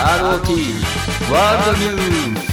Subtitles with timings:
[0.00, 0.06] ROT
[1.30, 2.50] ワールドニュース。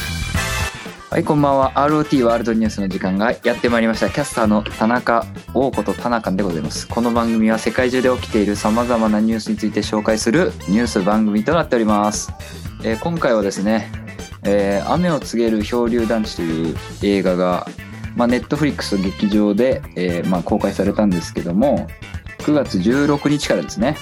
[1.09, 1.71] はいこんばんは。
[1.75, 4.09] ROT ワールドニュースの時間がやってまいりました。
[4.09, 6.89] キャスターの田中王子と田中でございます。
[6.89, 12.33] この番組は世界中で起きているさまざまなニュースについて紹介するニュース番組となっております、
[12.83, 13.89] えー今回はですね、
[14.43, 17.65] えー雨を告げる漂流団地」という映画が、
[18.17, 21.87] ま、ネットフリックス劇場で、えーまあ、公開されたんですけども
[22.39, 23.95] 9月16日からですね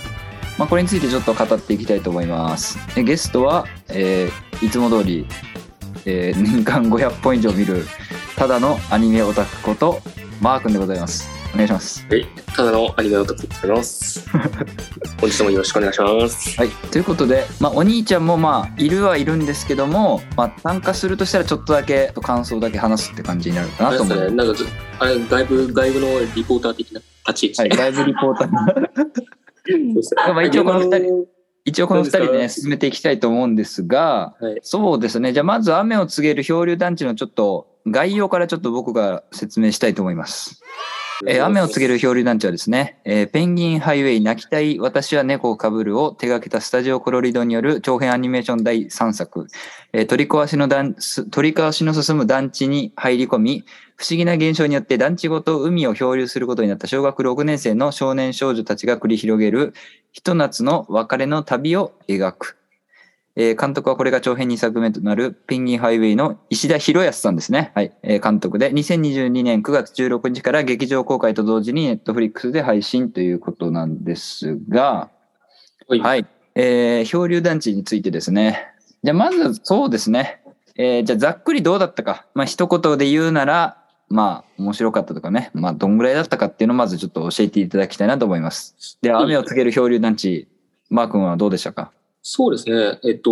[0.57, 2.77] まあ、これについてちょっと語っていきたいと思います。
[2.95, 5.27] でゲストは、えーいつも通り、
[6.05, 7.85] えー年間500本以上見る
[8.37, 10.01] ただのアニメオタクこと
[10.41, 11.29] マー君でございます。
[11.53, 12.05] お願いします。
[12.09, 14.29] はい、ただのアニメオタクでございます。
[15.21, 16.57] 本日もよろしくお願いします。
[16.57, 24.35] はい、ということで、まあ、お兄ちゃんもまあいるはいるんですけども、まあ、参加するとしたらちょっとだけ感想だけ話すって感じになるかあれですね、なと思う。
[24.35, 24.67] なんかず、
[24.99, 27.77] あれ、外部、外部のリポーター的な立ち位はい、置。
[27.77, 28.49] ライブリポーター
[30.33, 31.27] まあ一応この二人人。
[31.67, 34.59] 一応この2人でね進めていきたいと思うんですが、はい。
[34.61, 40.61] そうですねじゃあまず雨を告げる漂流団地のちょっと概要からちょっと僕が説明したいと思います。
[41.25, 49.47] えー雨を告げる漂流団地はですね、えーペンギンハイウェイ泣きたい私は猫をかぶるを手掛けたスタジオコロリドによる長編アニメーション第3作、
[49.93, 53.63] えー取り壊しの団す取り壊しの進む団地に入り込み、
[53.95, 59.73] 不思議な現象によって団地ごと海を漂流することになった小学6年生の少年少女たちが繰り広げる
[60.11, 62.57] ひと夏の別れの旅を描く。
[63.37, 67.71] えー監督はこれが長編2作目となるペンギンハイウェイの石田博康さんですね。
[67.75, 67.93] はい。
[68.03, 75.09] えー監督で2022年9月16日から劇場公開と同時にネットフリックスで配信ということなんですが、
[75.87, 75.99] はい。
[75.99, 76.25] はい。
[76.55, 78.67] えー漂流団地についてですね。
[79.03, 80.41] じゃあまずそうですね。
[80.77, 82.25] えーじゃあざっくりどうだったか。
[82.35, 85.51] まあ一言で言うなら、まあ面白かったとかね。
[85.53, 88.97] まあどんぐらいだったかっていうのをまずちょっと教えていただきたいなと思います。
[89.01, 90.47] では雨を告げる漂流団地、
[90.89, 91.91] マー君はどうでしたか？
[92.27, 92.99] そうですね。
[93.03, 93.29] えっと、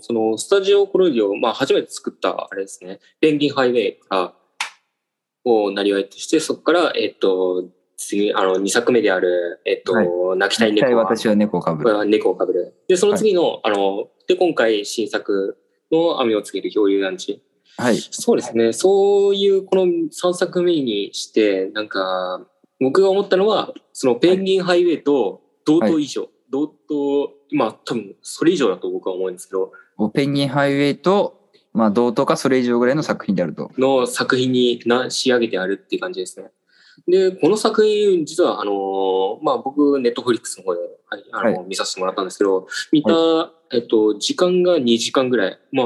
[0.00, 4.34] その、スタジオコロリオ、まあ、初めて作った、あれですね、ペンギンハイウェイから、
[5.44, 7.64] をなりわいとして、そこから、えっと、
[7.96, 10.08] 次、あの、2作目である、えっと、はい
[10.38, 12.06] 泣きたい猫は、私は猫をかぶる。
[12.06, 12.74] 猫をかぶる。
[12.86, 15.58] で、その次の、あの、で、今回新作
[15.90, 17.42] の雨を告げる漂流団地。
[17.78, 17.96] はい。
[17.96, 18.72] そうですね。
[18.74, 22.46] そういうこの3作目にして、なんか、
[22.78, 29.72] 僕が思ったのは、そのペンギンハイウェイと同等以上、同等、まあ多分それ以上だと僕は思うんですけど、
[30.14, 33.70] ペンギンハイウェイと、まあ同等かそれ以上ぐらいの作品であると。
[33.76, 36.50] の作品にな仕上げてあるっていう感じですね。
[37.06, 43.10] で、この作品、実は、あの、まあ僕、ネットフリックスの方で、はい、あの、は見させてもらったんですけど、見た、
[43.72, 45.58] えっと、時間が2時間ぐらい。
[45.72, 45.82] ま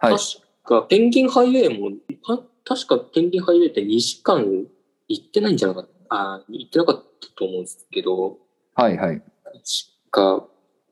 [0.00, 0.16] あ、はい。
[0.16, 0.18] 確
[0.64, 1.96] か、ペンギンハイウェイも、
[2.26, 2.42] た
[2.74, 4.66] 確かペンギンハイウェイって2時間
[5.08, 8.38] 行ってないんじゃなかった、あ、行ってなかったと思うんですけど、
[8.74, 9.22] はいはい。
[10.10, 10.46] 確か、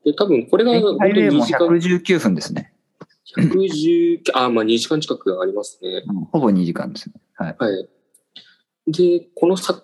[0.05, 2.73] で、多分これがペンギンハイウェイも2時間、119分ですね。
[3.37, 6.03] 110、あ、まあ2時間近くありますね。
[6.07, 7.15] うんほぼ2時間ですね。
[7.35, 7.55] はい。
[7.59, 7.89] はい。
[8.87, 9.83] で、このさ、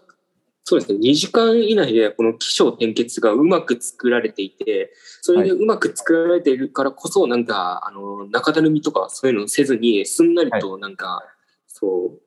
[0.64, 4.92] そうですね、2時間以内でこの起承転結がうまく作られていて、
[5.22, 11.24] それでうまく作られているからこそ、なんか、あの、中だるみとかそういうのせずに、すんなりとなんか、
[11.68, 12.22] そう、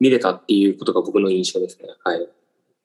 [0.00, 1.88] 見れたっていうことが僕の印象ですね。
[2.02, 2.28] はい。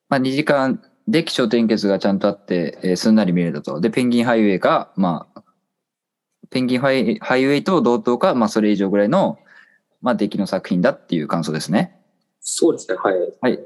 [0.09, 3.81] まあ2時間で気象転結がちゃんとあって、えーすんなり見れたと。
[3.81, 5.43] で、ペンギンハイウェイが、まあ、
[6.49, 9.37] ペンギンハイハイウェイと同等か、まあそれ以上ぐらいの、
[10.01, 11.99] まあ出来の作品だっていう感想ですね。
[12.39, 13.15] そうですね、はい。
[13.41, 13.59] はい。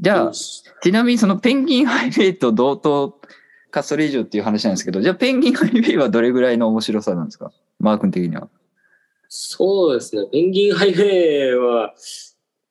[0.00, 3.18] じゃあ、ちなみにそのペンギンハイウェイと同等
[3.70, 7.50] かそれ以上っていう話なんですけど、じゃあペンギンハイウェイはどれぐらいの面白さなんですか？
[7.80, 8.48] マー君的には。
[9.28, 11.94] そうですね、ペンギンハイウェイは、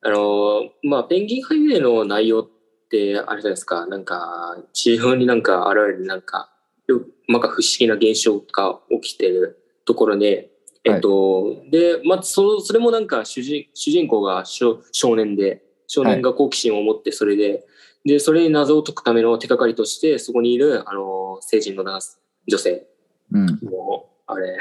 [0.02, 2.57] あの、まあ、ペンギンハイウェイの内容って、
[2.90, 6.50] あれじゃないですか、なんか、地上になんか現れるなんか、
[6.88, 10.52] よなんか不思議な現象が起きてるところで、
[10.84, 17.66] えっと、で、まあ、その、それもなんか主人、主人公が少少年で、少年が好奇心を持って、それで、
[18.06, 22.00] で、それに謎を解くための手がかりとして、そこにいる、あの、成人の男
[22.48, 22.88] 女性。
[23.32, 23.46] うん。
[23.70, 24.58] もう、あれ、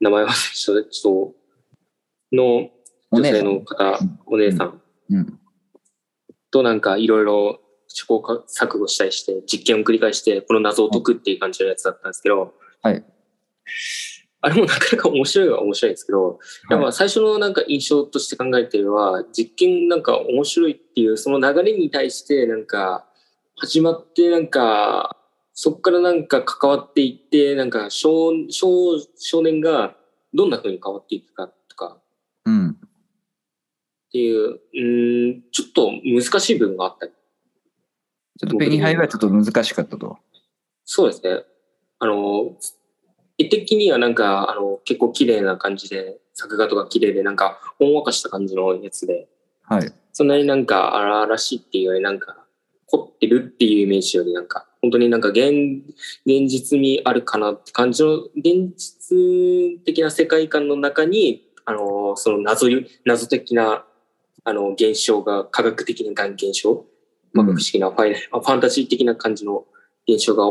[0.00, 1.08] 名前忘れちゃった、
[2.34, 2.70] の
[3.10, 4.80] 女性の方、お姉さん。
[5.10, 5.38] うん。
[6.52, 13.04] となんかいろいろ試行錯誤したりして、実験を繰り返して、この謎を解くっていう感じのやつだったんですけど、はい。
[14.44, 16.38] あれもなかなか面白いは面白いんですけど、
[16.70, 23.06] やっぱ最初のなんか印象として考えてるのは、実験なんか面白いっていう、その流れに対してなんか、
[23.56, 25.16] 始まってなんか、
[25.54, 29.94] そこからなんか関わっていって、なんか少少少年が
[30.34, 31.61] どんな風に変わっていくかとかうん。
[34.12, 37.12] っていう、うーん、ちょっと難しい部分があったり。
[38.38, 40.18] ちょっとペンギンハイはちょっと難しかったと。
[40.84, 41.44] そうですね。
[41.98, 42.56] あの、
[43.38, 49.28] 絵的にはなんか、あの、結構綺麗な感じで、作画とか綺麗で、なんか、ほんわかした感じのやつで、
[49.62, 49.92] はい。
[50.12, 52.36] そんなになんか荒々しいっていうよりなんか
[52.86, 55.50] 凝ってるっていうイメージよりなんか本当になんか現
[56.26, 63.86] 現実味あるかなって感じの現実的な世界観の中にあのその謎ゆ謎的な
[64.44, 66.84] あの現象が科学的な現象
[67.32, 69.64] まあ不思議なファイ、ファンタジー的な感じの
[70.06, 70.44] 現象が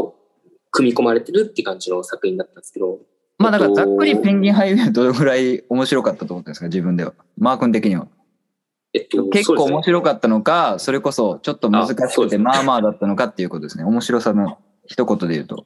[0.72, 3.00] 組み込まれてるって感じの作品だったんですけど
[3.42, 7.14] まあだからざっくりペンギンハイウェイはどのぐらい面白かったと思ってるんですか自分では。
[7.38, 8.08] マー君的には。
[8.94, 13.84] えっと結構面白かっったのか、それこそちょっと難しくてまあまあだったのかっていうことですね。
[13.84, 15.66] 面白さの一言で言うと。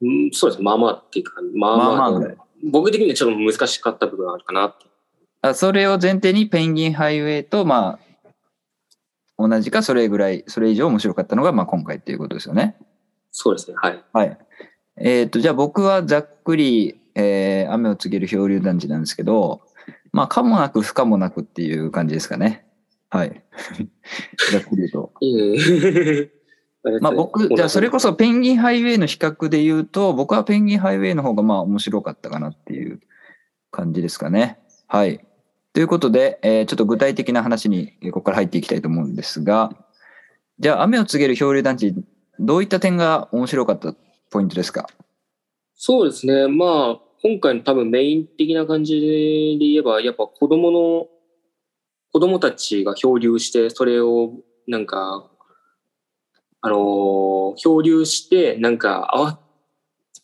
[0.00, 2.36] うんそうですまあまあっていうかまあまあまあまあぐらい。
[2.72, 4.86] 僕的にはちょっと難しかった部分はあるかなって
[5.48, 8.08] あそれを前提にペンギンハイウェイとまあ
[9.38, 12.76] 同じかそれぐらい、それ以上面白かったのがまあ今回っていうことですよね。
[13.30, 14.38] そうですねはいはい。
[14.96, 19.60] えっ、と、じゃあ僕はざっくり、えー雨を告げる漂流団地なんですけど、
[20.12, 22.66] まあ、かもなく不可もなくっていう感じですかね。
[23.10, 23.42] はい。
[24.50, 25.12] ざっくり言うと。
[25.20, 26.30] うん。
[27.00, 33.00] まあ僕、 じゃあそれこそペンギンハイウェイの比較で言うと、僕はペンギンハイウェイの方がまあ面白かったかなっていう
[33.70, 34.58] 感じですかね。
[34.86, 35.27] はい。
[35.78, 39.70] ということで、えーちょっと具体的な話にここから入っていきたいと思うんですが、
[40.58, 41.94] じゃあ雨を告げる漂流団地、
[42.40, 43.94] どういった点が面白かった
[44.28, 44.88] ポイントですか？
[45.76, 46.48] そうですね。
[46.48, 51.06] まあ、今回の多分メイン的な感じで言えば、やっぱ子供の、
[52.12, 54.32] 子供たちが漂流して、それを
[54.66, 55.30] なんか、
[56.60, 59.38] あのー漂流して、なんか、あわ、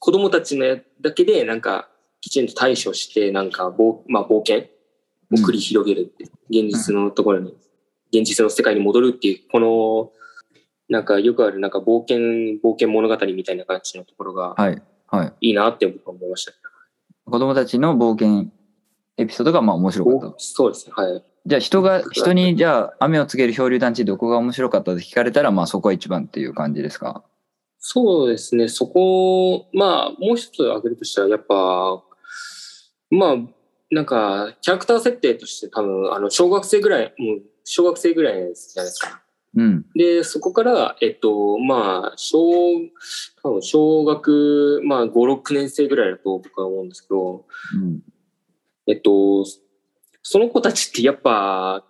[0.00, 1.88] 子供たちのやだけで、なんか、
[2.20, 4.73] きちんと対処して、なんか、冒まあ、冒険
[5.32, 7.56] を繰り広げるって、現実のところに、
[8.12, 10.12] 現実の世界に戻るっていう、この、
[10.88, 12.18] なんか、よくある、なんか、冒険、
[12.62, 14.82] 冒険物語みたいな感じのところが、はい。
[15.06, 15.32] はい。
[15.40, 16.52] いいなって僕は思いました。
[17.24, 18.50] 子供たちの冒険
[19.16, 20.34] エピソードがまあ面白かった。
[20.38, 20.92] そうですね。
[20.96, 21.24] はい。
[21.46, 27.22] じゃあ人が、人にじゃあ雨を告げる漂流団地どこが面白かったって聞かれたらまあそこが一番っていう感じですか？
[27.78, 28.68] そうですね。
[28.68, 32.02] そこ、まあ、もう一つ挙げるとしたら、やっぱ、
[33.10, 33.36] まあ、
[33.94, 38.54] なんか、キャラクター設定として多分、あの、小学生ぐらい、もう、小学生ぐらいじゃないで
[38.90, 39.22] すか。
[39.56, 39.86] うん。
[39.94, 42.36] で、そこから、えっと、まあ、小、
[43.42, 48.02] 多分、小学、まあ、5、6年生ぐらいだと僕は思うんですけど、うん。
[48.86, 49.44] えっと、
[50.22, 51.84] その子たちってやっぱ、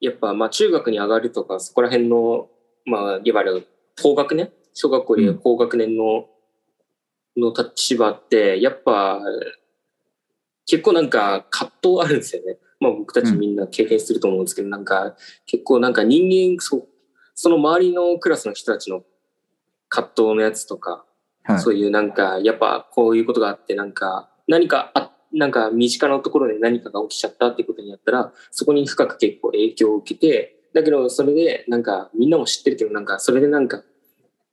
[0.00, 2.48] やっぱ、まあ、中学に上がるとか、そこら辺の、
[2.84, 3.66] まあ、いわゆる
[4.00, 4.52] 高学年？
[4.74, 6.28] 小学校で高学年の、
[7.36, 9.20] の立場って、やっぱ、
[10.68, 12.58] 結構なんか葛藤あるんですよね。
[12.78, 15.16] まあ僕たちみんな経験すると思うんですけど、なんか
[15.46, 16.88] 結構なんか人間、そう
[17.34, 19.02] その周りのクラスの人たちの
[19.88, 21.04] 葛藤のやつとか、
[21.44, 21.60] はい。
[21.60, 33.82] そういうなんか、やっぱこういうことがあって、なんか、何かあ、なんか身近なところで何かが起きちゃったってことになったら、そこに深く結構影響を受けて、だけどそれでなんかみんなも知ってるけど、なんかそれでなんか、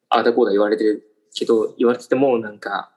[0.09, 1.03] ああだこうだ言われてる
[1.33, 2.91] けど、言われててもなんか、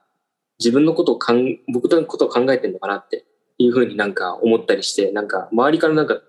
[0.59, 3.25] 自分のことをかん、僕のことを考えてるのかなって
[3.57, 6.21] いうふうになんか思ったりして、なんか周りからなんか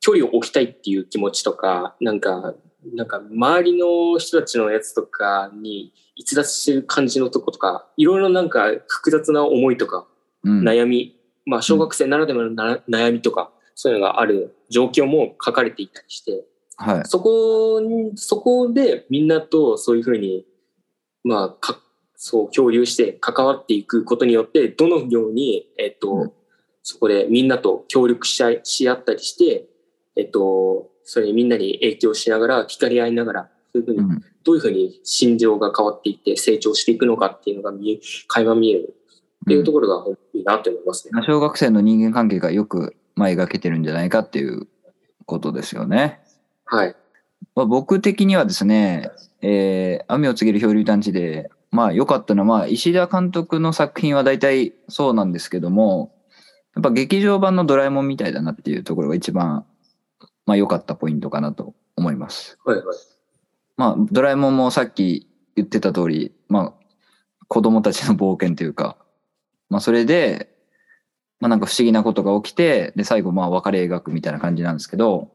[0.00, 2.54] 距離を置きたいっていう気持ちとか、なんか、
[2.94, 10.06] なんか周りの人たちのやつとかに逸脱してる感じのとことか、いろいろなんか複雑な思いとか、
[10.44, 10.62] うん。
[10.62, 16.44] 悩み、まあ小学生ならではのな悩みとか、そういうのがある状況も書かれていたりして、
[16.76, 17.02] はい。
[17.04, 20.46] そこに、そこでみんなとそういうふうに、
[21.24, 21.78] まあ、か、
[22.22, 26.32] そう、共有して関わっていくことによって、どのように、えっと、うん
[26.82, 29.66] そこでみんなと協力し合いし合ったりして、
[30.16, 34.24] えっと、それにみんなに影響しながら、光り合いながら、そういうふうに、うん。
[34.42, 38.96] どういうふうに心情が変わっていって成長していくのかっていうのが見え、垣間見える
[39.44, 41.22] っていうところがいいなと思いますね。
[41.26, 44.66] 小学生の人間関係がよくまあ描けてるんじゃないかっていう
[45.26, 46.20] ことですよね。
[46.64, 46.96] はい。
[47.54, 49.10] まあ、僕的にはですね、
[49.42, 56.14] えー雨を告げる漂流団地で、まあ良かったのは、まあ石田監督の作品は大体そうなんですけども、
[56.74, 59.64] やっぱ劇場版のドラえもんみたいだなっていうところが一番、
[60.46, 62.58] まあ良かったポイントかなと思います。
[62.64, 62.96] はいはい。
[63.76, 66.86] まあドラえもんもさっき言ってた通り、まあ
[67.48, 68.96] 子供たちの冒険というか、
[69.68, 70.48] まあそれで、
[71.38, 75.30] まあなんか不思議なことが起きて、で最後まあ別れ描くみたいな感じなんですけど、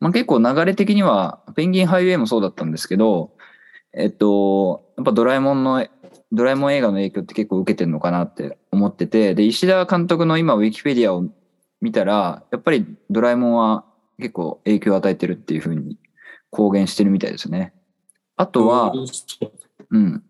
[0.00, 3.32] まあ結構流れ的には、ペンギンハイウェイもそうだったんですけど、
[3.92, 5.86] えっと、やっぱドラえもんの、
[6.32, 11.26] ドラえもん映画の影響って結構受けてるのかなって思ってて、で、石田監督の今ウィキペディアを
[11.80, 13.84] 見たら、やっぱりドラえもんは
[14.18, 15.98] 結構影響を与えてるっていうふうに
[16.50, 17.74] 公言してるみたいですね。
[18.36, 18.92] あとは、
[19.90, 20.22] うん。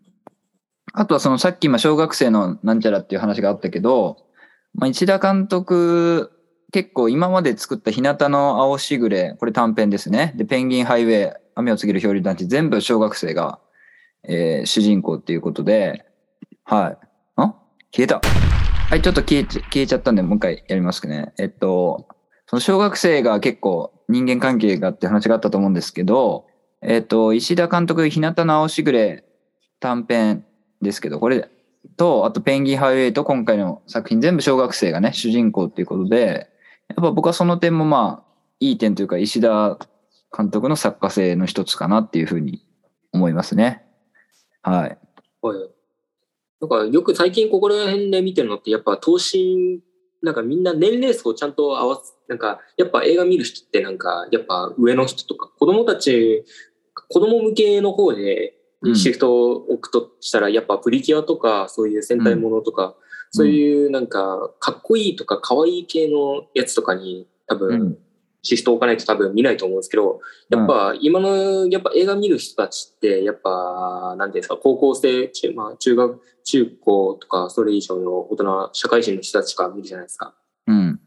[0.93, 4.17] あとはそのさっき今小学生のなんちゃらっていう話があったけど、
[4.73, 6.31] まあ、石田監督
[6.71, 10.33] 結構今まで作った日向の青しぐれ、これ短編ですね。
[10.35, 13.59] で、ペンギンハイウェイ、雨を告げる漂流団地、全部小学生が、
[14.27, 16.05] えー主人公っていうことで、
[16.63, 16.97] はい。
[17.35, 17.55] あ？
[17.91, 18.21] 消えた。
[18.89, 21.33] はい、ちょっと消えち消えちゃったんで、もう一回やりますね。
[21.39, 22.07] えっと、
[22.47, 26.45] その小学生が結構人間関係がって話があったと思うんですけど、
[26.81, 29.23] えっと、石田監督、日向の青しぐれ
[29.79, 30.45] 短編
[30.81, 31.49] ですけど、これ
[31.97, 36.49] と、あとペンギンハイウェイと今回の作品全部小学生がね、主人公っていうことで、
[36.89, 39.79] やっぱ僕はその点もまあ、いい点というか、石田
[40.35, 42.61] 監督の作家性の一つかなっていうふうに
[43.11, 43.84] 思いますね。
[44.65, 44.97] はい。
[45.41, 45.69] はい。
[46.59, 49.81] なんかよく最近ここら辺で見てるのって、やっぱ投資、
[50.23, 56.43] なんかみんな年齢層をちゃんと合わせ、なんかやっぱ映画見る人ってなんかやっぱ上の人とか子供たち、
[57.09, 62.95] 子供向けの方でうんシフトを置くとしたら、やっぱプリキュアとかそういう戦隊ものとか、
[63.31, 67.97] そういうなんかかっこいいとか可愛い系のやつとかに多分、うん。
[68.45, 80.35] シフトを置かないと多分見ないと思うんですけど、やっぱ今の、やっぱ映画見る人たちって、やっぱ、なんていうんですか、高校生、中まあ、中学、中高とか、それ以上の大人、社会人の人たちが見るじゃないですか。
[80.67, 80.99] うん。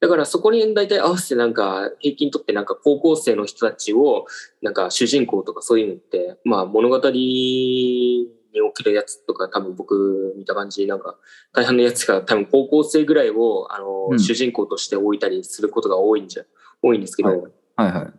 [0.00, 4.26] だからそこに大体合わせてなんか、平均とってなんか高校生の人たちを、
[4.62, 7.00] なんか主人公とかそういうのって、まあ物語
[8.78, 11.16] に起きるやつとか多分僕見た感じ、なんか
[11.52, 16.44] 大半のやつが多分高校生ぐらいを、あの、うん主人公として置いたりすることが多いんじゃ、
[16.82, 17.40] 多いんですけど、はい
[17.76, 18.12] はいはい。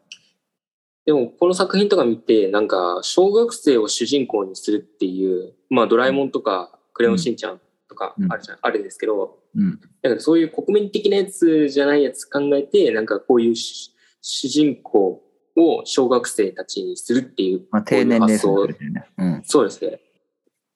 [1.05, 9.79] でも、この作品とか見て、なんか、小学生を主人公にするっていう、まあ、ドラえもんとか、クレヨンしんちゃんとかうんあるじゃん、あるんですけど、うん。
[10.03, 15.23] なんかそういう国民的なやつじゃないやつ考えて、なんかこういう主主人公
[15.55, 18.75] を小学生たちにするっていう、まあ、低年ですよね。
[19.17, 19.41] うん。
[19.45, 19.99] そうですね。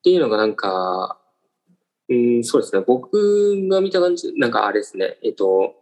[0.04, 1.18] っていうのがなんか、
[2.10, 2.84] うん、そうですね。
[2.86, 3.18] 僕
[3.70, 5.18] が見た感じ、なんかあれですね。
[5.24, 5.76] えっと、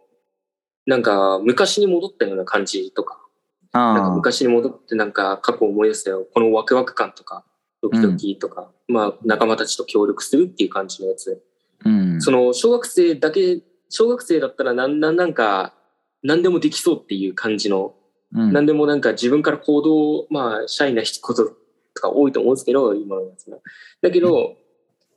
[0.86, 3.18] なんか昔に戻ったような感じとか、
[3.72, 4.10] なんか。
[4.10, 6.24] 昔に戻ってなんか過去を思い出すよ。
[6.32, 7.44] このワクワク感とか、
[7.82, 11.42] ドキドキとか、まあ仲間たちと協力するっていう感じのやつ。
[11.84, 12.20] うん。
[12.22, 15.74] その小学生だけ、小学生だったらなんなんなんか
[16.22, 17.94] 何でもできそうっていう感じの、
[18.34, 21.54] うん何でもなんか自分から行動、まあシャイなこと
[21.94, 23.58] とか多いと思うんですけど、今のやつは。
[24.00, 24.56] だけど、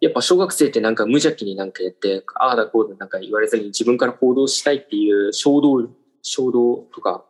[0.01, 5.89] やっぱ小学生ってなんか無邪気になんかやって、ああだこうだなんか言われずに自分から行動したいっていう衝動、
[6.21, 7.25] 衝動とか、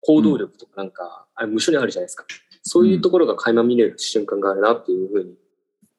[0.00, 2.24] 行動力とかなんか、あれ無償にあるじゃないですか。
[2.62, 5.34] そういうところが垣間見れる瞬間があるなっていうふうに。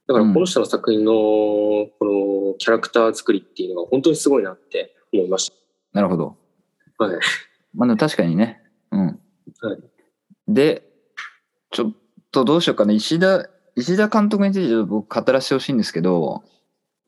[0.07, 5.51] だからこの人の作品のこのキャラクター作りっていうのが本当にすごいなって思いまし
[5.93, 6.37] なるほど。
[6.99, 7.05] た。
[7.05, 7.19] はい。
[7.73, 8.61] まあ、でも確かにね。
[8.91, 9.19] うん。
[9.61, 9.95] はい
[10.47, 10.83] で、
[11.71, 11.93] ちょっ
[12.35, 12.93] とどうしようかな。
[12.93, 16.43] 石田、石田監督についてちょっと僕語らせてほしいんですけど、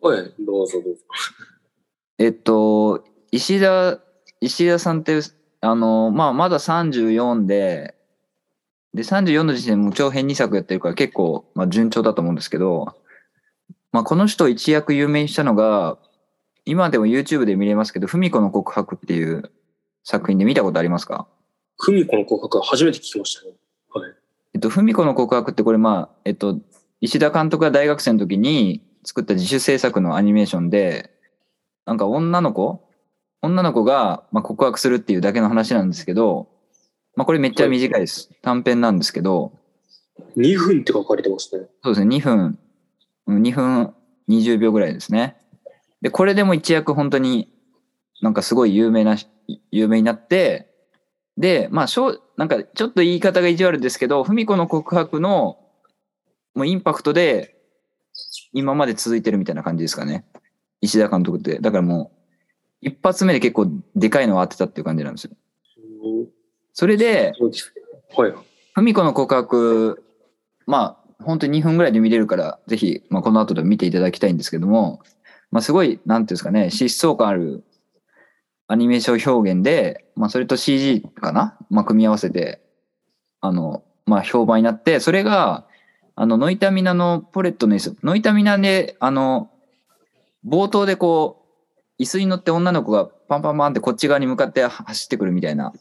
[0.02, 1.02] はい、どうぞどうぞ。
[2.18, 4.00] えっと、石田、
[4.42, 5.20] 石田さんって、
[5.62, 7.96] あの、まあ、まだ34で、
[8.94, 12.96] で、34の時点でもう長編2作やってるから結構、まあ、順調だと思うんですけど、
[13.92, 15.98] まあ、この人を一躍有名にしたのが、
[16.66, 19.52] 今でも YouTube で見れますけど、文子の告白っていう
[20.04, 21.28] 作品で見たことありますか？
[21.78, 23.54] 久美子の告白は初めて聞きましたね。
[24.58, 24.60] はい。
[24.60, 26.60] えっと、文子の告白ってこれまあ、えっと、
[27.00, 31.12] 石田監督が大学生の時に作った自主制作のアニメーションで、
[31.86, 32.82] なんか女の子
[33.42, 36.50] 女の子がまあ告白するっていうだけの話なんですけど、
[37.16, 38.30] まあこれめっちゃ短いです。
[38.42, 39.54] 短編なんですけど、
[40.36, 41.68] 2分って書かれてますね。
[41.84, 42.60] そうですね、2分、
[43.28, 43.94] うん2分
[44.30, 45.38] 20秒ぐらいですね。
[46.02, 47.50] で、これでも一躍本当に
[48.22, 49.28] なんかすごい有名なし、
[49.72, 50.67] 有名になって、
[51.38, 55.60] で、まあ、しょうなんかちょっと言い方が意地悪ですけど、文子の告白の
[56.56, 57.56] もうインパクトで
[58.54, 60.26] 今まで続いてるみたいな感じですかね。
[60.82, 61.60] 石田監督って。
[61.60, 62.18] だからもう、
[62.82, 65.32] 一発目で結構でかいのを当てたっていう感じなんですよ。
[66.04, 66.28] うん
[66.80, 67.82] それで、そうですね。
[68.16, 68.34] はい。
[68.76, 70.04] 文子の告白、
[70.68, 75.02] まあ、本当に2分ぐらいで見れるから、ぜひ、まあ、この後で見ていただきたいんですけども、
[75.50, 77.64] まあ、すごい、なんていうんですかね、疾走感ある
[78.68, 81.58] アニメーション表現で、まあ、それと CG かな？
[81.70, 82.62] まあ、組み合わせて、
[83.40, 85.66] あの、まあ、評判になって、それが、
[86.16, 89.50] あの、ノイタミナのポレットの椅子、ノイタミナで、あの、
[90.46, 91.46] 冒頭でこ
[92.00, 95.74] う、椅子に乗って女の子がパンパンパンってこっち側に向かって走ってくるみたいな、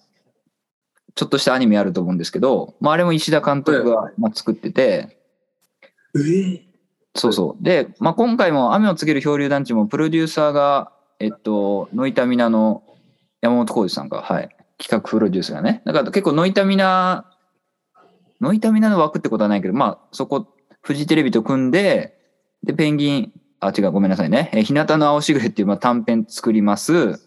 [1.14, 5.19] ちょっとしたアニメあると思うんですけど、まあ、あれも石田監督がまあ作ってて、
[6.14, 6.61] えー、
[7.14, 7.62] そうそう。
[7.62, 12.82] で、まあ、今回も雨を告げる漂流団地もプロデューサーが、えっと、ノイタミナの
[13.40, 15.82] 山本浩二さんが、はい、企画プロデュースがね。
[15.85, 17.26] だから結構ノイタミナ、
[18.40, 20.46] ノイタミナの枠ってことはないけど、まあ、そこ、
[20.82, 22.18] フジテレビと組んで、
[22.62, 24.50] で、ペンギン、あ、違う、ごめんなさいね。
[24.52, 27.18] えー日向の青しぐれっていうまあ短編作ります。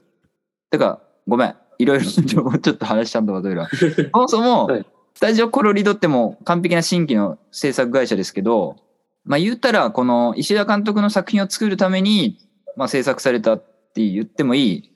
[0.69, 1.55] てか、ごめん。
[1.79, 3.65] いろいろ ちょっと話しちゃんとかどういう
[4.13, 4.85] そもそも、はい
[5.19, 8.77] スタジオコロリドってもう完璧な新規の制作会社ですけど、
[9.25, 12.37] まあ言ったら、この石田監督の作品を作るために、
[12.77, 13.59] まあ制作された
[13.99, 14.91] って言ってもいい、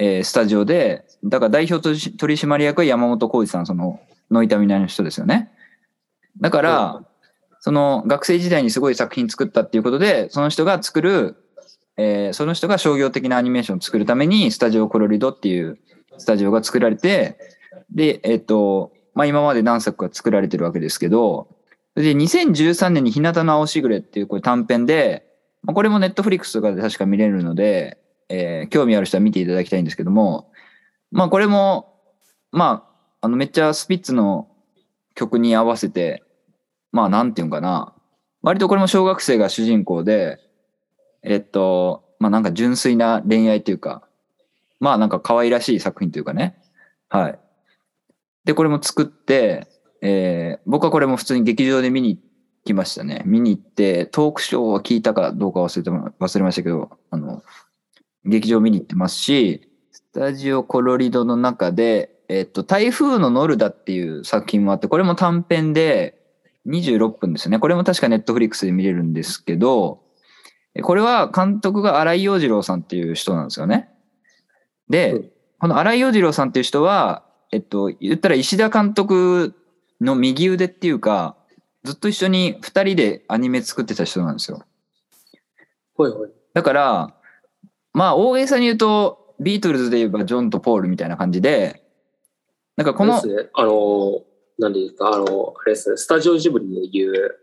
[0.00, 4.00] えースタジオで、だから代表取締役は山本浩二さん、その、
[4.30, 5.52] ノイタミナの人ですよね。
[6.40, 7.04] だから、
[7.60, 11.36] その学生時代にすごい作品作ったっていうことで、その人が作る、
[11.96, 15.78] えーその人が商業的なアニメーションを作るために、スタジオコロリドっていう
[16.18, 17.38] スタジオが作られて、
[17.94, 21.46] で、えっ、と、まあ、今まで何作か作られてるわけですけど、
[21.94, 25.24] で、2013年に日向の青しぐれっていうこれ短編で、
[25.62, 30.50] まあ、これもネットフリックスとかで確か見れるので、えー興味ある人は見ていただきたいんですけども、
[31.10, 31.94] まあこれも、
[32.50, 32.88] ま
[33.20, 34.48] あ、あのめっちゃスピッツの
[35.14, 36.22] 曲に合わせて、
[36.92, 37.94] まあなんていうんかな、
[38.42, 40.38] 割とこれも小学生が主人公で、
[41.22, 44.02] えっと、まあなんか純粋な恋愛というか、
[44.80, 46.56] まあなんか可愛らしい作品というかね。
[47.08, 47.38] はい。
[48.44, 49.66] で、これも作って、
[50.02, 52.22] えー僕はこれも普通に劇場で見に行
[52.64, 53.22] きましたね。
[53.24, 57.42] 見に行って、トークショーは聞いたかどうか忘れても忘れましたけど、あの、
[58.24, 66.18] 劇場見に行ってますし、スタジオコロリドの中で、えっと、台風のノルダっていう作品もあって、これも短編で
[66.66, 67.58] 26分ですね。
[67.58, 70.02] これも確かネットフリックスで見れるんですけど、
[70.74, 73.90] えこれは監督が荒井陽次郎さんっていう人なんですよね。
[74.88, 75.30] で、うん
[75.64, 79.54] この荒井陽次郎さんっていう人は、えっと、言ったら石田監督
[79.98, 81.36] の右腕っていうか、
[81.84, 84.62] ずっと一緒に二人でアニメ作ってた人なんですよ。
[85.96, 86.30] はいはい。
[86.52, 87.14] だから、
[87.94, 91.82] まあ大げさに言うと、ビートルズで言えばジョンとポールみたいな感じで、
[92.76, 94.20] なんかこのね、あの、
[94.58, 97.36] なんでいうか、あの、あれですね、スタジオジブリで言う、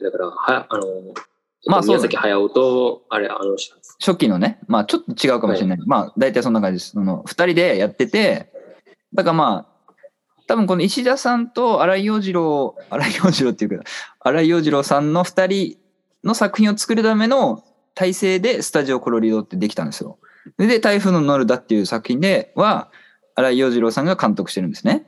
[0.00, 0.86] だから、は、あの、
[1.66, 3.56] まあ宮崎駿と、あれ、あの。
[3.98, 5.78] 初期のね、まあちょっと違うかもしれない。
[5.86, 6.92] まあ大体そんな感じです。
[6.92, 8.52] その二人でやってて、
[9.12, 9.92] だからまあ、
[10.46, 13.84] 多分この石田さんと荒井陽次郎、荒井陽次郎っていうか、
[14.20, 15.76] 荒井陽次郎さんの二人
[16.24, 17.62] の作品を作るための
[17.94, 20.18] 体制でスタジオコロリドってできたんですよ。
[20.58, 22.90] で、台風のノルダっていう作品では、
[23.34, 25.06] 荒井陽次郎さんが監督してるんですね。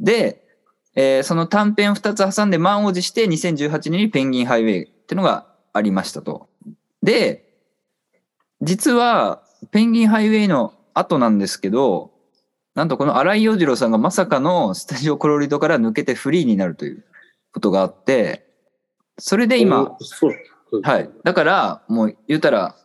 [0.00, 0.44] で、
[0.94, 6.48] えーその短編2つ挟んで満を持して2018年にペンギンハイウェイっていうのがありましたと。
[7.02, 7.48] で、
[8.62, 12.10] 実はペンギンハイウェイの後なんですけど、
[12.74, 17.04] なんとこの荒井陽次郎さんがまさかのスタジオコロリドから抜けてフリーになるという
[17.52, 18.46] ことがあって、
[19.18, 19.96] それで今、
[20.72, 20.76] う。
[20.78, 21.10] うんはい。
[21.24, 22.76] だから、もう言うたら、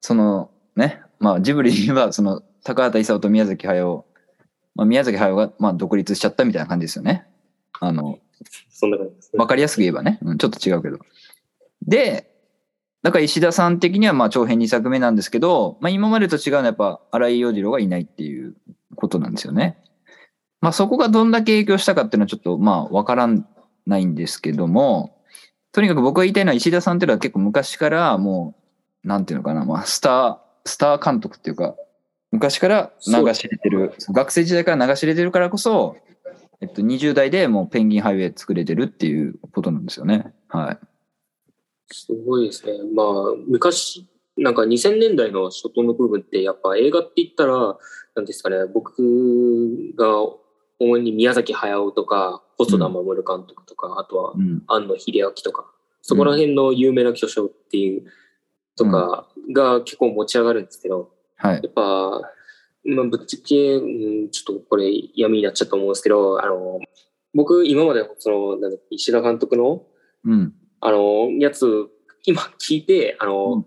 [0.00, 4.04] そのね、まあジブリで言えば、その高畑勲と宮崎駿、
[4.74, 7.26] まあ、宮崎駿がまあ独立しちゃったみたいな感じですよね。
[7.80, 8.18] あの、
[8.70, 9.38] そんな感じですね。
[9.38, 10.98] わかりやすく言えばね、うん、ちょっと違うけど。
[11.86, 12.30] で、
[13.02, 18.54] だから石田さん的にはまあ長編2作目なんですけど、まあ今までと違うのはやっぱ荒井陽次郎がいないっていう
[18.96, 19.78] ことなんですよね。
[20.60, 23.28] まあそこがどんだけ影響したかっていうのはちょっとまあわから
[23.86, 25.19] ないんですけども、
[25.72, 28.54] とにかく僕が言いたいのは石田さんっていうのは結構昔からも
[29.04, 31.76] う、なんていうのかな、まあスター、スター監督っていうか、
[32.32, 35.96] 昔から流し入れてる、学生時代から流し入れてるからこそ、
[36.60, 40.32] えっと、20代でもうペンギンハイウェイ作れてるっていうことなんですよね。
[40.48, 40.78] はい。
[41.92, 42.74] すごいですね。
[42.94, 43.06] まあ、
[43.48, 44.06] 昔、
[44.36, 47.78] なんか2000年代の初頭の部分って、やっぱ映画って言ったら、
[48.14, 48.94] なんですかね、僕
[49.96, 50.06] が
[50.80, 54.62] 主に宮崎駿とか、細田守監督とか、あとはうん。
[54.66, 55.70] 庵野秀明とか、
[56.02, 58.04] そこら辺の有名な巨匠っていう、
[58.76, 61.60] とかが結構持ち上がるんですけど、はい。
[61.62, 62.22] やっぱ、
[62.84, 66.80] まあ、ぶっちゃけ、うん、ちょっとこれ闇になっちゃうと思うんですけど、あの、
[67.34, 69.82] 僕、今まで、その、なんだっけ石田監督の、
[70.24, 70.54] うん。
[70.80, 71.88] あの、やつ、
[72.24, 73.66] 今聞いて、あの、うん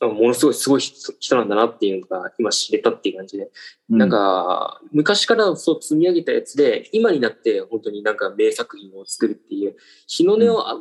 [0.00, 3.50] ものすごいすごい人人なんだなっていうのが今知れたっていう感じで、
[3.88, 9.76] なん、か、昔からそう積み上げたやつで、今になって本当になんか名作品を作るっていう、
[10.06, 10.80] 日の根をあ、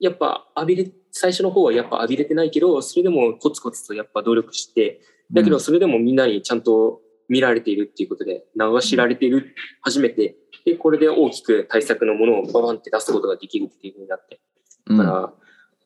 [0.00, 5.00] やっぱ浴びれ、最初の方はやっぱ浴びれてないけど、それでもコツコツとやっぱ努力して、
[5.32, 14.40] だけどそれでもみんなにちゃんと見られているっていうことで、流しられている、初めて、で、これで大きく対策のものをババンって出すことができるっていうふうになって、
[14.86, 15.32] うん、だから、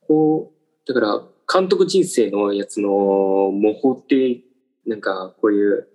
[0.07, 4.43] こう、だから、監督人生のやつの模倣って、
[4.87, 5.89] なんか、こういう、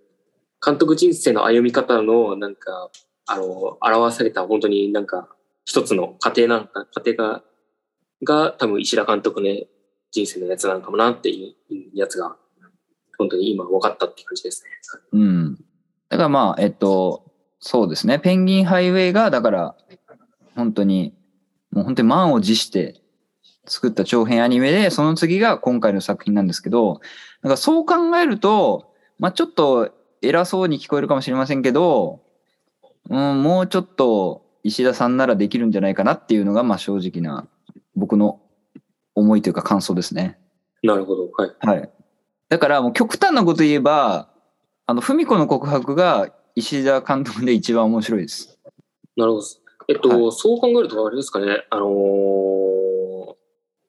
[0.66, 2.90] 監督人生の歩み方の、なんか、
[3.26, 5.28] あの、表された本当になんか、
[5.66, 7.44] 一つの過程なんか、過程が、
[8.24, 9.48] が多分石田監督の
[10.12, 12.36] 人生のやつなのかもなっていうやつが、
[13.18, 14.70] 本当に今分かったって感じですね。
[15.14, 15.56] うん。
[16.10, 17.26] だからまあ、えっと、
[17.60, 18.20] そうですね。
[18.20, 19.76] ペンギンハイウェイが、だから、
[20.56, 21.14] 本当に、
[21.72, 23.01] もう本当に満を持して
[23.66, 27.02] 作った長編アニメで、その次が今回の作品なんですけど、
[27.42, 32.22] なんかそう考えると、まあちょっと偉そうに聞こえるかもしれませんけど、
[33.10, 37.48] うん、もうちょっと石田さんならできるんじゃないかなっていうのが、まあ正直な
[37.96, 38.42] 僕の
[39.16, 40.38] 思いというか感想ですね。
[40.84, 41.30] なるほど。
[41.38, 41.52] はい。
[41.60, 41.90] はい。
[42.50, 44.30] だからもう極端なこと言えば、
[44.88, 48.60] あの、文子の告白が石田監督で一番面白いです。
[49.16, 49.46] なるほど。
[49.88, 52.51] えっと、はそう考えるとあれですかね、あのー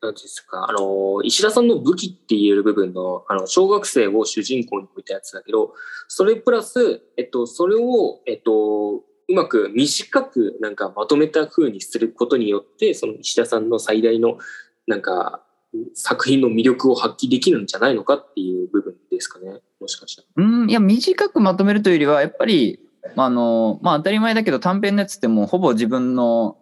[0.02, 5.74] なんですか、あの石田さんの武器って言える部分の、あの、小学生を主人公に置いたやつだけど、
[6.08, 14.38] それプラス、えっと、それを、えっと、うまく短くなんかまとめた風にすることによって、その石田さんの最大の
[14.88, 15.44] なんか
[15.94, 20.44] 作品の魅力を発揮できるんじゃないのかっていう部分ですかね、もしかしたら。
[20.44, 22.80] うん、いや、短くまとめるというよりは、やっぱり、
[23.16, 26.58] あの、まあ当たり前だけど短編のやつってもうほぼ自分の、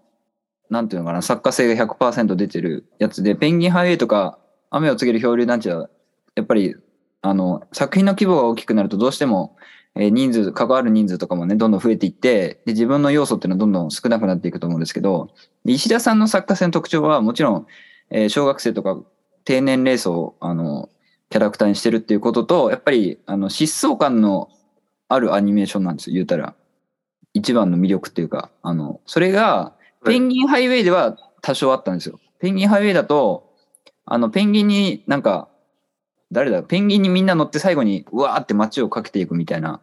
[0.71, 4.39] なんていうのかな、作家性が100%出てるやつで、ペンギンハイウェイとか、
[4.71, 5.91] 雨を告げる漂流団地は、
[6.37, 6.77] やっぱり、
[7.23, 9.57] あの、作品の規模が大きくなるとどうしても、
[9.97, 15.31] えー人数、関わる人数とかもね、どんどん増えていって、で、自分の要素っていうのはどんどん少なくなっていくと思うんですけど、
[15.65, 17.67] 石田さんの作家性の特徴は、もちろん、
[18.11, 19.01] えー小学生とか
[19.45, 20.89] 低年齢層を、あの、
[21.31, 24.49] キャラクターにしてるっていうことと、やっぱり、あの、疾走感の
[25.09, 26.55] あるアニメーションなんですよ、言うたら。
[27.33, 32.19] 一番の魅力っていうか、あの、それが、ペンギンハイウェイでは多少あったんですよ。
[32.39, 33.51] ペンギンハイウェイだと、
[34.07, 35.49] あの、ペンギンになんか、
[36.33, 39.81] 誰だ、ペンギンにみんな乗って最後に、うわーって街をかけていくみたいな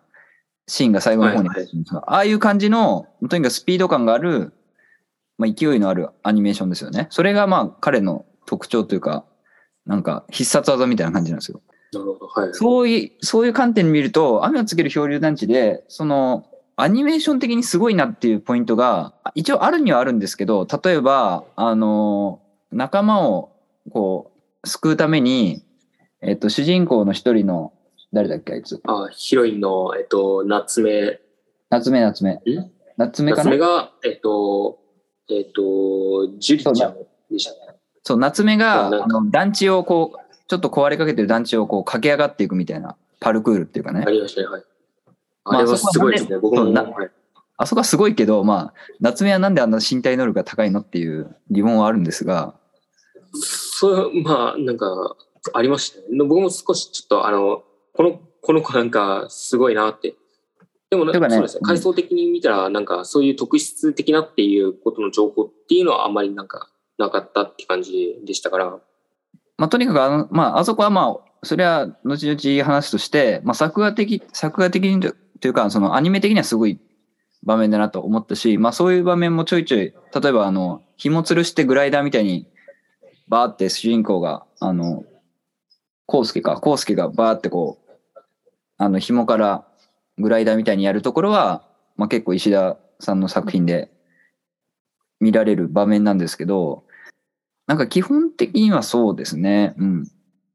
[0.68, 4.54] シーンが最後の方に入ってるんですが、ああいう感じの、とにかくスピード感がある、
[5.38, 7.08] まあ、勢いのあるアニメーションですよね。
[7.10, 9.24] それがまあ彼の特徴というか、
[9.86, 11.62] なんか必殺技みたいな感じなんですよ。
[11.94, 12.28] なるほど。
[12.28, 12.54] はい。
[12.54, 16.46] そういう、そういう観点で見ると、雨を告げる漂流団地で、その、
[16.80, 22.40] アニメーション的にすごいなっていうポイントが、一応あるにはあるんですけど、例えば、あの、
[22.72, 23.52] 仲間を、
[23.92, 24.32] こ
[24.64, 25.64] う、救うために、
[26.22, 27.74] えっと、主人公の一人の、
[28.14, 28.80] 誰だっけ、あいつ。
[28.86, 31.20] あ、ヒロインの、えっと、夏目、
[31.72, 32.34] 夏目夏目。
[32.34, 32.40] ん？
[32.96, 33.50] 夏目かな？
[33.50, 34.80] 夏目が、えっと、
[35.30, 36.96] えっと、ジュリちゃん
[37.32, 37.80] でしたね。
[38.04, 44.10] そう、夏目が、あの団地をこう、ちょっと壊れかけてる団地をこう駆け上がっていくみたいな、パルクールっていうかねあ。
[44.10, 44.64] りましたね、はい。
[45.52, 46.74] まああれはすごいですね、僕も。
[47.60, 52.54] あそこはすごいけど、まあ、夏目はなんであんな身体能力が高いのっていう疑問はあるんですが、
[53.34, 55.16] そう、まあ、なんか、
[55.54, 56.24] ありましたね。
[56.26, 60.16] 僕も少しちょっと、あの、この、この子なんか、すごいなって。
[60.90, 61.62] でもな、てかねそうですね。
[61.64, 68.80] 階層的に見たら、なんか、そういう特質的なっていうことの情報っていうのはあんまりなんか、なかったって感じでしたから。
[69.58, 75.00] まあ、とにかくあの、まあ、あそこはまあ、それは後々話として、まあ、作画的、作画的に
[75.40, 76.80] というか、そのアニメ的にはすごい
[77.44, 82.48] 場面だなと思ったし、まあ、そういう場面もちょいちょい、例えばあの、紐吊るしてグライダーみたいに、
[83.28, 85.04] バーって主人公が、あの、
[86.06, 88.20] コウスケか、コウスケがバーってこう、
[88.78, 89.68] あの、紐から
[90.18, 93.92] グライダーみたいにやるところは、まあ、結構石田さんの作品で
[95.20, 96.84] 見られる場面なんですけど、
[97.68, 99.74] なんか基本的にはそうですね。
[99.78, 100.08] うん。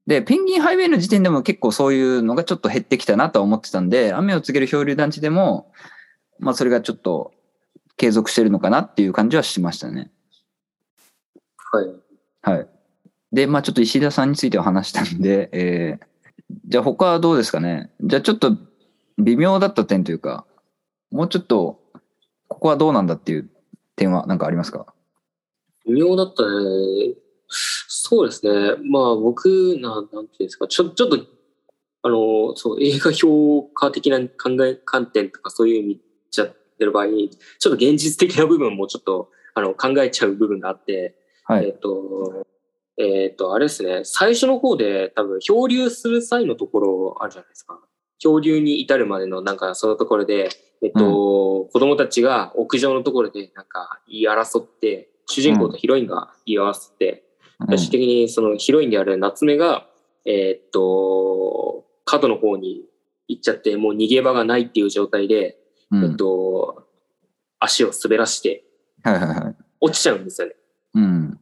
[0.06, 5.72] で、ペンギンハイウェイの時点でも結構そういうのがちょっと減ってきたなとは思ってたんで、雨を告げる漂流団地でも、
[6.38, 7.32] まあそれがちょっと
[7.96, 10.10] 継続してるのかなっていう感じはしましたね。
[11.72, 11.86] はい。
[12.42, 12.68] はい。
[13.30, 16.06] で、まあちょっと石田さんについては話したんで、えー、
[16.66, 17.92] じゃあ他はどうですかね。
[18.00, 18.56] じゃあちょっと
[19.18, 20.44] 微妙だった点というか、
[21.12, 21.80] もうちょっと、
[22.48, 23.48] ここはどうなんだっていう
[23.94, 24.92] 点は何かありますか？
[25.86, 27.14] 微妙だったね。
[27.52, 28.76] そうですね。
[28.90, 31.18] まあ僕、ななんていうんですか、ちょちょっと、
[32.02, 41.66] あの、そう、映画評価的な考え、観点とかそういう見ちゃってる場合に、ちょっと現実的な部分もちょっと、あの、考えちゃう部分があって、はい。
[41.66, 42.46] えっ、と、
[42.98, 47.80] えっ、と、あれですね、最初の方で多分漂流する際のところあるじゃないですか。
[48.18, 50.50] 漂流に至るまでのなんかそのところで、
[50.82, 57.24] えっ、と、子供たちが屋上のところでなんか言い争って、主人公とヒロインが言い争って、
[57.68, 59.86] 最終的にそのヒロインである夏目が、
[60.24, 62.82] えっ、と、角の方に
[63.28, 65.58] 行っちゃって、もう逃げ場がないっていう状態で、
[65.90, 66.86] うん、えっと、
[67.58, 68.64] 足を滑らして
[69.02, 69.56] はいはいはい。
[69.80, 70.54] 落ちちゃうんですよね。
[70.94, 71.40] うん。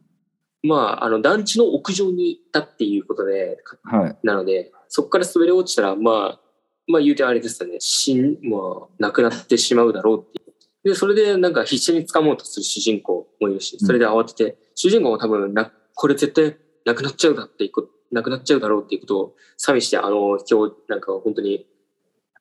[0.63, 4.17] まあ、あの、団地の屋上に行ったっていうことで、はい。
[4.23, 6.39] なので、そこから滑り落ちたら、まあ、
[6.87, 10.89] まあ言うてあれですよね、死ん、まあ、亡くなってしまうだろうっていう。
[10.89, 21.67] で、それでなんか必死に掴もうとする主人公もいるし、それで慌てて、主人公は多分な、これ絶対亡くなっちゃうだっていうこと、亡くなっちゃうだろうっていうことを寂して、あの、今日、なんか本当に、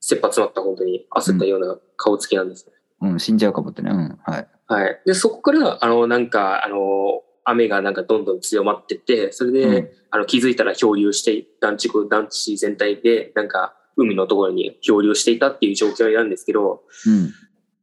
[0.00, 2.72] 切羽詰まった本当に焦ったような顔つきなんですね。
[3.02, 3.90] うん、死んじゃうかもってね。
[3.90, 4.18] うん。
[4.24, 4.48] はい。
[4.66, 5.02] はい。
[5.04, 17.32] で、そこから、あの、なんか、あの、雨がなんかどんどん強まってって、それで、うんあの気づいたら漂流して、団地区、団地全体で、なんか海のところに漂流していたっていう状況なんですけど、うん。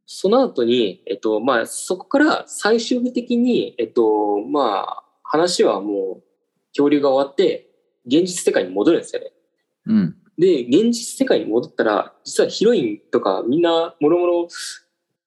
[0.04, 6.22] その後に、えっと、まあ、そこから最終的に、えっと、まあ、話はもう、
[6.72, 7.70] 漂流が終わって、
[8.06, 9.32] 現実世界に戻るんですよね。
[9.86, 10.16] うん。
[10.38, 14.48] で、現実世界に戻ったら、実はヒロインとかみんな、もろもろ、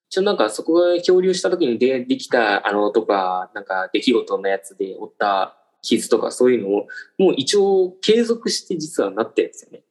[0.09, 6.87] 一応なんかそこが漂流した時にでできた、あの、とか、なんか出来事のやつで負った傷とかそういうのを、
[7.17, 9.83] もう一応継続して実はなってるんですよね。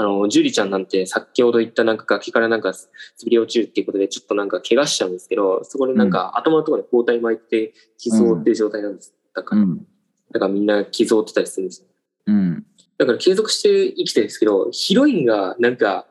[0.00, 0.06] うん。
[0.06, 9.14] あの、ジュリちゃんなんて先ほど言ったなんか崖からなんか滑り落ちるっていうことでちょっとなんか怪我しちゃうんですけど、そこでなんか頭のところに包帯巻いて傷を負ってる状態なんです。
[9.34, 9.86] だから、うん。
[10.32, 11.88] だからみんな傷を負ってたりするんですよ。
[12.26, 12.66] うん。
[12.98, 16.06] だから継続して生きてるんですけど、ヒロインがなんか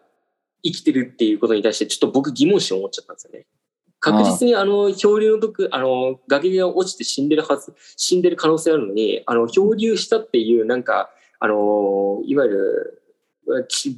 [0.64, 3.46] 生きてるっていうことに対してちょっと僕疑問視を持っちゃったんですよね。
[4.02, 12.99] 確実にあの漂流の毒、あの崖が落ちて死んでるはず、死んでる可能性あるのに、あの漂流したっていうなんか、あの、いわゆるち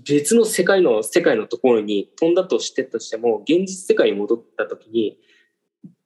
[0.05, 5.17] 別の世界の世界のところに飛んだとしてとしても、現実世界に戻った時に、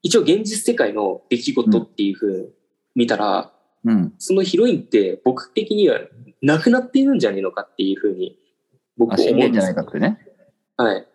[0.02, 2.50] 一応現実世界の出来事っていうふうに
[2.96, 3.52] 見たら、
[3.84, 4.14] うん。
[4.18, 6.00] そのヒロインって僕的には
[6.42, 8.38] 亡くなっているんじゃねえのかっていうふうに
[8.98, 10.20] 僕あ、は思うんですないかってね。
[10.78, 11.08] はい。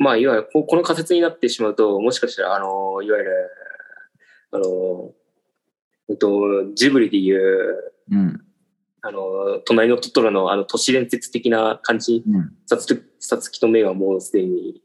[0.00, 3.50] まあ、いわゆるここの仮説になってしまうと、もしかしたら、あの、いわゆる、
[4.50, 5.12] あの、
[6.08, 8.44] えっと、ジブリでいう、うん。
[9.06, 12.52] あの、隣のトトロのあの都市伝説的な感じ、うん。
[12.64, 14.80] さつきさつきと目はもうすでに、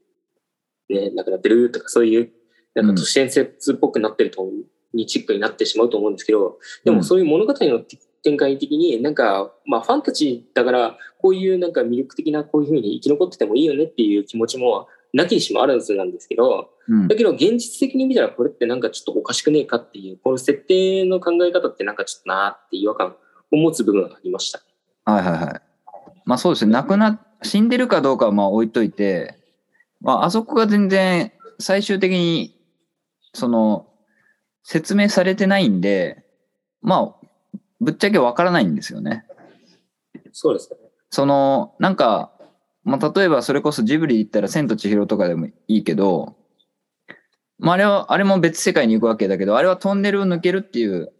[0.89, 2.29] ね、亡くなってるとか、そういう、
[2.75, 4.45] なんか都市伝説っぽくなってると、
[4.93, 7.79] にチックになってしまうと思うんですけど、でもそういう物語の
[8.23, 17.07] 展開的になんか、まあファンタジーだから、こういうなんか魅力的なこういうふうに生き残っててもいいよねっていう気持ちも、なきにしもあるはずなんですけど、うん。
[17.07, 23.11] だけど現実的に見たらこれってなんかちょっとおかしくねえかっていう、この設定の考え方ってなんかちょっとなーって違和感を
[23.57, 24.61] 持つ部分がありました。
[25.05, 25.61] はいはいはい。
[26.25, 26.71] まあそうですね。
[26.71, 29.39] 亡くな、死んでるかどうかはまあ置いといて、
[30.01, 32.55] まああそこが全然最終的に、
[33.33, 33.87] その、
[34.63, 36.23] 説明されてないんで、
[36.81, 37.27] まあ、
[37.81, 39.25] ぶっちゃけわからないんですよね。
[40.31, 40.77] そうですね。
[41.09, 42.31] その、なんか、
[42.83, 46.35] まあ例えばそれこそジブリで言ったら千と千尋とかでもいいけど、
[47.57, 51.11] まああれは、あれも別世界に行くわけだけど、あれはトンネルを抜けるっていう、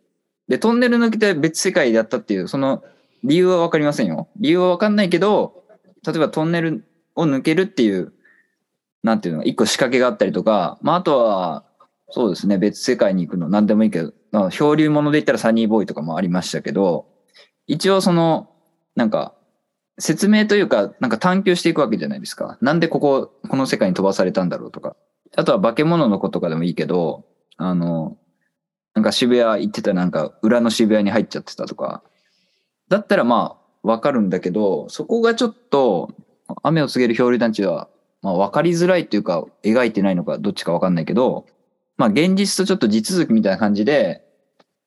[0.50, 2.84] で、トンネル抜けて別世界だったっていう、その
[3.24, 4.28] 理由はわかりませんよ。
[4.38, 5.64] 理由はわかんないけど、
[6.06, 6.86] 例えばトンネル
[7.16, 8.14] を抜けるっていう、
[9.04, 11.64] なんていうの、一個仕掛けがあったりとか、まああとは、
[12.10, 17.06] そうですね、別世界に行くの、なんでもいいけど、漂流物で言ったらサニーボーイとかもありましたけど、
[17.68, 18.50] 一応その、
[18.96, 19.36] なんか、
[20.00, 22.58] 説明というか、なんか探求していくわけじゃないですか。
[22.62, 24.96] なんでここ、この世界に飛ばされたんだろうとか。
[25.36, 27.26] あとは化け物の子とかでもいいけど、
[27.58, 28.18] あの、
[28.96, 32.04] なんか渋谷行ってたらなんか裏の渋谷に入っちゃってたとか。
[32.90, 36.12] だったらまあ、わかるんだけど、そこがちょっと、
[36.64, 37.88] 雨を告げる漂流団地は、
[38.22, 41.46] まあわかりづらいっていうか、描いてないのかどっちかわかんないけど、
[41.98, 44.26] まあ現実とちょっと地続きみたいな感じで、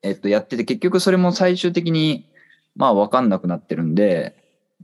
[0.01, 2.29] えっとやってて、結局それも最終的に、
[2.75, 4.35] まあわかんなくなってるんで、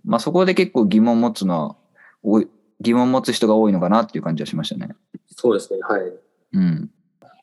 [0.06, 1.76] まあそこで結構疑問持つのは、
[2.24, 2.48] 多い
[2.82, 4.96] 疑問持つ人が多いのかなっていう感じはしましたね。
[5.36, 5.80] そうですね。
[5.82, 6.02] はい。
[6.54, 6.90] うん。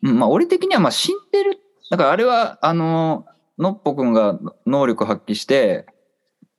[0.02, 1.60] うんまあ俺的にはまあ死んでる。
[1.90, 3.26] だからあれは、あの、
[3.58, 5.86] のっぽくんが能力発揮して、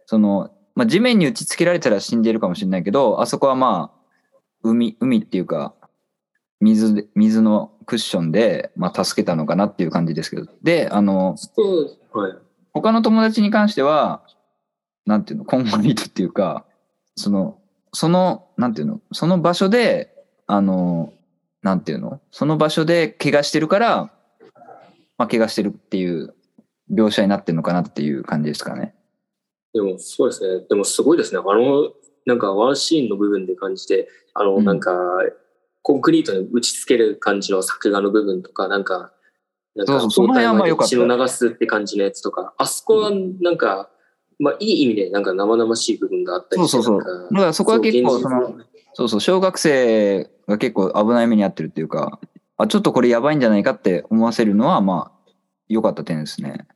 [0.05, 3.97] その、まあ地面に打ち付けられたら死んでるかもしれないけど、あそこはまあ、
[4.63, 5.73] 海、海っていうか、
[6.59, 10.47] 水で、水のクッションで、まあ助けたのかなっていう感じですけど。
[10.63, 11.51] で、あの、そ
[12.13, 12.33] う、はい。
[12.73, 14.23] 他の友達に関しては、
[15.05, 16.65] なんていうの、コンフリートっていうか、
[17.15, 17.59] その、
[17.93, 20.13] その、なんていうの、その場所で、
[20.47, 21.13] あの、
[21.61, 24.11] なんていうの、その場所で怪我してるから、
[25.17, 26.34] まあ、怪我してるっていう
[26.91, 28.95] 描写になってるのかなっていう感じですかね。
[29.73, 30.65] でもそうですね。
[30.69, 31.39] でもすごいですね。
[31.39, 31.91] あの、
[32.25, 34.93] なんかワンシーンの部分で感じて、あの、うんなんか、
[35.82, 39.13] コンクリートに打ち付ける感じの作画の部分とか、なんか、
[39.75, 43.89] なんか、その辺はまあ良かった血を流すって感じのやつとか、あそこはなんか、
[44.39, 48.56] まあいい意味でなんか生々しい部分があったりそうそうそうだからそこは結構その
[48.93, 52.19] そうそう、小学生が結構危ない目に遭ってるっていうか、
[52.57, 55.31] あ、ちょっとこれやばいんじゃないかって思わせるのは、まあ、
[55.69, 56.67] 良かった点ですね。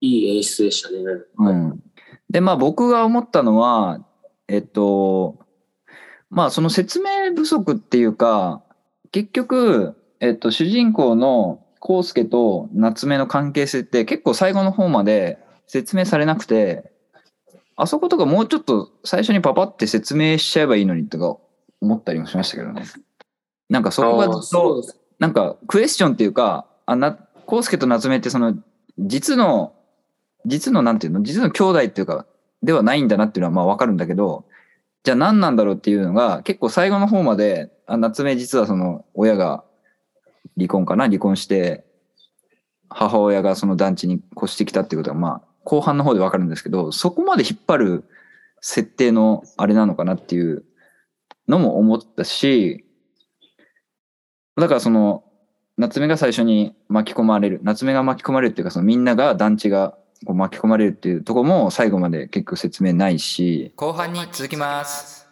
[0.00, 0.96] いい演出でしたね。
[1.38, 1.82] うん。
[2.30, 4.04] で、まあ僕が思ったのは、
[4.48, 5.38] えっと、
[6.30, 8.62] まあその説明不足っていうか、
[9.12, 16.92] 結局、えっと、主人公のコウスケと夏目の関係性って結構最後の方まで説明されなくて、
[17.76, 21.38] あそことかもうちょっと最初にパパって説明しちゃえばいいのにとか
[21.80, 22.84] 思ったりもしましたけどね。
[23.68, 24.82] なんかそこがずっと
[25.24, 27.18] なんかクエスチョンっていうか、あな
[27.50, 28.58] 康介と夏目ってその
[28.98, 29.72] 実の
[30.44, 31.22] 実のなんていうの？
[31.22, 32.26] 実の兄弟っていうか
[32.62, 34.44] ではないんだなっていうのはまあわかるんだけど
[35.02, 39.64] じゃあ何なんだろうっていうのが結構最後の方まであ夏目実はその親が
[40.58, 41.06] 離婚かな？
[41.06, 41.86] 離婚して
[42.90, 48.04] 母親がその団地に越してきたっていうことがまあ後半の方でわかるんですけどそこまで引っ張る
[48.60, 50.66] 設定のあれなのかなっていう
[51.48, 52.83] のも思ったし
[54.56, 55.24] だからその
[55.76, 57.60] 夏目が最初に巻き込まれる。
[57.62, 63.72] 夏目が巻き込まれるっていうかそのみんなが団地がこう巻き込まれるっていうところも最後まで結構説明ないし。
[63.76, 65.23] 後半に続きます。